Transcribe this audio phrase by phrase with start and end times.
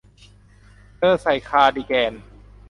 [0.97, 2.13] เธอใส่คาร์กิแดน